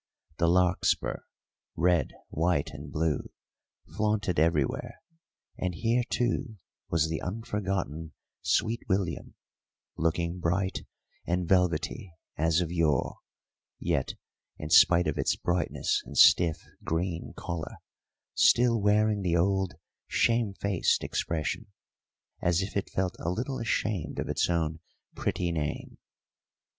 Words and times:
The 0.39 0.47
larkspur, 0.47 1.19
red, 1.75 2.13
white, 2.29 2.71
and 2.71 2.91
blue, 2.91 3.29
flaunted 3.95 4.39
everywhere; 4.39 4.99
and 5.59 5.75
here, 5.75 6.01
too, 6.09 6.57
was 6.89 7.07
the 7.07 7.21
unforgotten 7.21 8.13
sweet 8.41 8.81
william, 8.89 9.35
looking 9.95 10.39
bright 10.39 10.87
and 11.27 11.47
velvety 11.47 12.13
as 12.35 12.61
of 12.61 12.71
yore, 12.71 13.19
yet, 13.79 14.15
in 14.57 14.71
spite 14.71 15.05
of 15.05 15.19
its 15.19 15.35
brightness 15.35 16.01
and 16.03 16.17
stiff, 16.17 16.63
green 16.83 17.33
collar, 17.37 17.75
still 18.33 18.81
wearing 18.81 19.21
the 19.21 19.37
old 19.37 19.75
shame 20.07 20.55
faced 20.55 21.03
expression, 21.03 21.67
as 22.41 22.63
if 22.63 22.75
it 22.75 22.89
felt 22.89 23.15
a 23.19 23.29
little 23.29 23.59
ashamed 23.59 24.17
of 24.17 24.29
its 24.29 24.49
own 24.49 24.79
pretty 25.15 25.51
name. 25.51 25.99